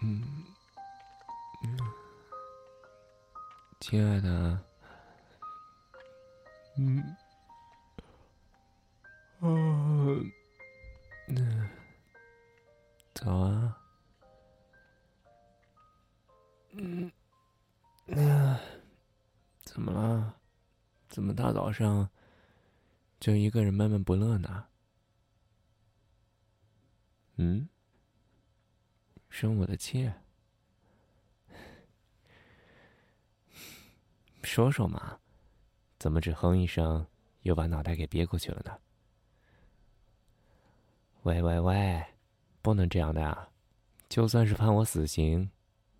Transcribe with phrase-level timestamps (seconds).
[0.00, 0.22] 嗯
[1.64, 1.76] 嗯，
[3.80, 4.64] 亲爱的，
[6.76, 7.16] 嗯，
[9.40, 10.32] 嗯，
[11.28, 11.68] 嗯，
[13.14, 13.76] 早啊，
[16.72, 17.10] 嗯，
[18.06, 18.58] 那
[19.64, 20.34] 怎么了？
[21.08, 22.08] 怎么大早上
[23.18, 24.66] 就一个人闷闷不乐呢？
[27.36, 27.68] 嗯？
[29.40, 30.12] 生我的气？
[34.42, 35.20] 说说嘛，
[35.96, 37.06] 怎么只哼一声，
[37.42, 38.76] 又把脑袋给憋过去了呢？
[41.22, 42.04] 喂喂喂，
[42.62, 43.52] 不能这样的啊！
[44.08, 45.48] 就算是判我死刑，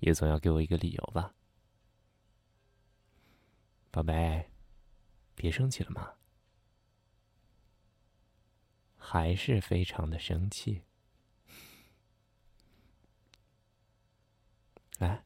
[0.00, 1.32] 也总要给我一个理由吧，
[3.92, 4.50] 宝贝，
[5.36, 6.14] 别生气了嘛，
[8.96, 10.82] 还是非常的生气。
[15.00, 15.24] 来，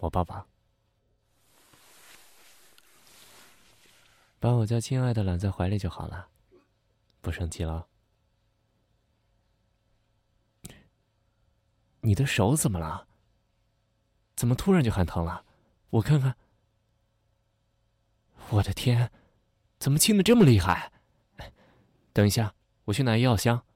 [0.00, 0.46] 我抱抱，
[4.40, 6.28] 把我家亲爱的揽在怀里就好了，
[7.20, 7.86] 不生气了。
[12.00, 13.06] 你的手怎么了？
[14.34, 15.44] 怎么突然就喊疼了？
[15.90, 16.34] 我看看。
[18.48, 19.12] 我的天，
[19.78, 20.90] 怎么亲的这么厉害？
[22.14, 22.54] 等一下，
[22.86, 23.66] 我去拿药箱。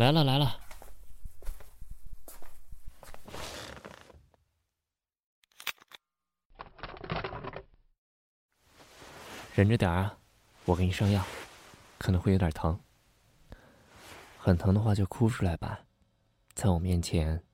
[0.00, 0.58] 来了来了，
[9.54, 10.18] 忍着点啊，
[10.64, 11.22] 我给你上药，
[11.98, 12.80] 可能会有点疼，
[14.38, 15.80] 很疼的话就哭出来吧，
[16.54, 17.44] 在我面前，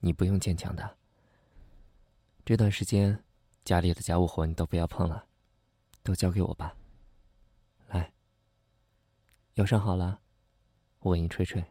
[0.00, 0.96] 你不用坚强的。
[2.44, 3.22] 这段时间，
[3.64, 5.26] 家里的家务活你都不要碰了，
[6.02, 6.74] 都交给我吧。
[7.90, 8.12] 来，
[9.54, 10.18] 药上好了，
[10.98, 11.64] 我给你吹吹。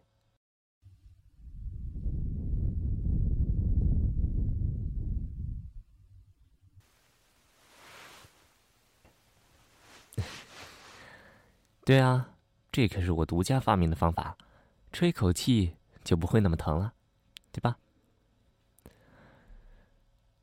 [11.91, 12.38] 对啊，
[12.72, 14.38] 这可是我独家发明的方法，
[14.94, 15.75] 吹口气
[16.06, 16.94] 就不会那么疼了，
[17.52, 17.78] 对吧？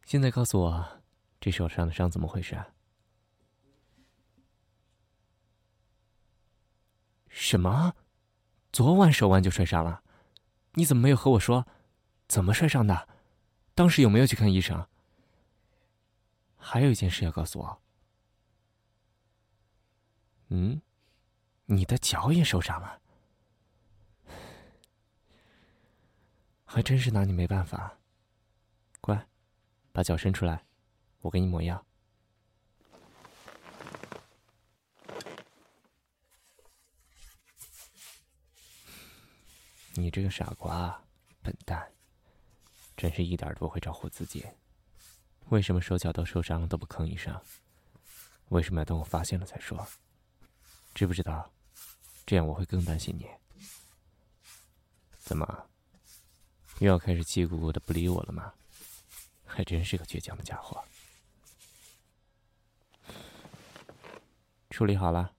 [0.05, 1.01] 现在告诉我，
[1.41, 2.55] 这手上的伤怎么回事？
[2.55, 2.69] 啊？
[7.29, 7.95] 什么？
[8.71, 10.03] 昨晚手腕就摔伤了？
[10.75, 11.67] 你怎么没有和我说？
[12.27, 13.09] 怎么摔伤的？
[13.75, 14.87] 当时有没有去看医生？
[16.59, 17.81] 还有一件事要告诉我。
[20.49, 20.83] 嗯？
[21.71, 22.99] 你的脚也受伤了，
[26.65, 27.99] 还真是拿你没办法。
[29.03, 29.29] 乖，
[29.93, 30.65] 把脚伸出来，
[31.21, 31.85] 我给你抹药。
[39.93, 40.99] 你这个傻瓜，
[41.43, 41.93] 笨蛋，
[42.97, 44.47] 真是一点都不会照顾自己。
[45.51, 47.39] 为什么手脚都受伤了都不吭一声？
[48.49, 49.87] 为什么要等我发现了再说？
[50.95, 51.53] 知不知道？
[52.29, 53.27] 这样我会更担心你。
[55.19, 55.71] 怎么，
[56.81, 58.53] 又要开始气鼓鼓的不理我了吗？
[59.47, 60.85] 还真是个倔强的家伙。
[64.69, 65.35] 处理好了。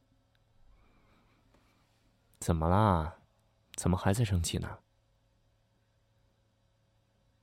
[2.39, 3.19] 怎么啦？
[3.75, 4.79] 怎么还在生气呢？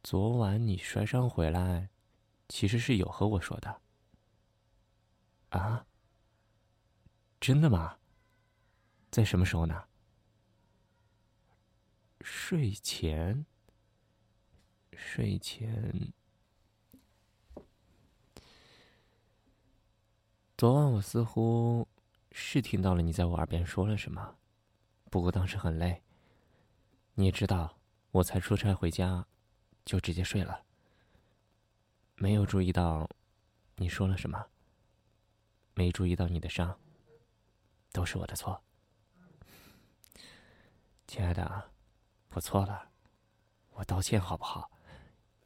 [0.02, 1.88] 昨晚你摔伤回来，
[2.48, 3.80] 其实是有和我说的。
[5.50, 5.86] 啊？
[7.38, 7.98] 真的吗？
[9.16, 9.82] 在什么时候呢？
[12.21, 13.47] 睡前。
[14.94, 16.12] 睡前。
[20.58, 21.88] 昨晚我似乎
[22.31, 24.37] 是听到了你在我耳边说了什么，
[25.11, 26.02] 不过当时很累。
[27.14, 27.79] 你也知道，
[28.11, 29.26] 我才出差回家，
[29.87, 30.62] 就直接睡了，
[32.17, 33.08] 没有注意到
[33.76, 34.50] 你说了什么，
[35.73, 36.79] 没注意到你的伤，
[37.93, 38.62] 都是我的错。
[41.16, 41.70] 亲爱的，
[42.32, 42.90] 我错了，
[43.70, 44.70] 我道歉好不好？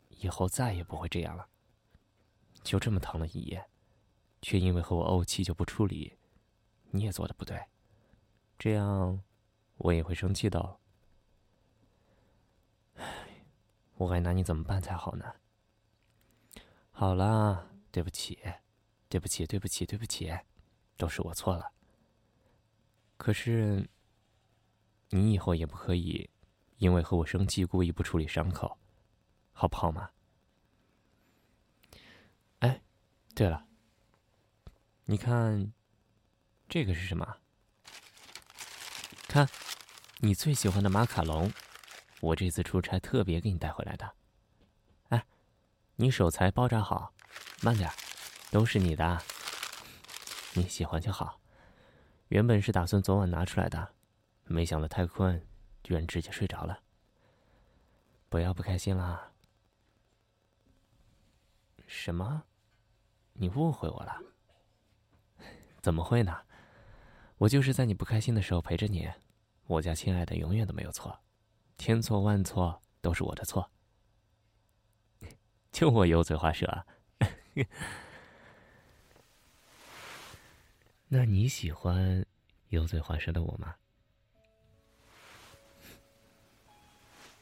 [0.08, 1.48] 以后再也不会这样了。
[2.64, 3.64] 就这么疼了一夜，
[4.42, 6.18] 却因为和我怄气就不处理，
[6.90, 7.66] 你也做的不对，
[8.58, 9.22] 这样
[9.76, 10.58] 我也会生气的。
[10.58, 10.80] 哦。
[13.94, 15.36] 我该拿你怎么办才好呢？
[16.90, 18.40] 好了，对不起，
[19.08, 20.36] 对不起，对不起，对不起，
[20.96, 21.70] 都是我错了。
[23.16, 23.88] 可是。
[25.10, 26.30] 你以后也不可以
[26.78, 28.78] 因为和我生气，故意不处理伤口
[29.52, 30.10] 好不好嘛？
[32.60, 32.80] 哎，
[33.34, 33.66] 对了，
[35.04, 35.72] 你看
[36.68, 37.36] 这个是什么？
[39.28, 39.48] 看
[40.18, 41.52] 你最喜欢的马卡龙。
[42.20, 44.14] 我这次出差特别给你带回来的。
[45.08, 45.26] 哎，
[45.96, 47.14] 你手才包扎好，
[47.62, 47.90] 慢点
[48.50, 49.22] 都是你的。
[50.54, 51.40] 你喜欢就好，
[52.28, 53.94] 原本是打算昨晚拿出来的。
[54.52, 55.46] 没想到太困，
[55.84, 56.82] 居然直接睡着了。
[58.28, 59.30] 不要不开心啦。
[61.86, 62.42] 什么？
[63.34, 64.20] 你误会我了？
[65.80, 66.42] 怎么会呢？
[67.38, 69.08] 我就是在你不开心的时候陪着你，
[69.66, 71.20] 我家亲爱的永远都没有错，
[71.78, 73.70] 千错万错都是我的错，
[75.70, 76.84] 就我油嘴滑舌。
[81.06, 82.26] 那你喜欢
[82.70, 83.76] 油嘴滑舌的我吗？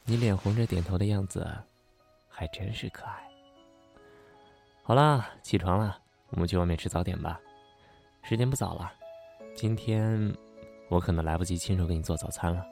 [0.09, 1.47] 你脸红着点头的样子，
[2.27, 3.29] 还真是可爱。
[4.81, 7.39] 好啦，起床了，我们去外面吃早点吧，
[8.23, 8.91] 时间不早了。
[9.53, 10.35] 今天
[10.87, 12.65] 我可能来不及亲手给你做早餐了，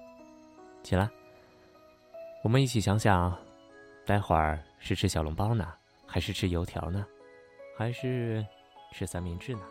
[0.82, 1.08] 起来，
[2.44, 3.38] 我们一起想想，
[4.04, 5.72] 待会儿是吃小笼包呢，
[6.08, 7.06] 还是吃油条呢，
[7.78, 8.44] 还是
[8.94, 9.62] 吃三明治呢？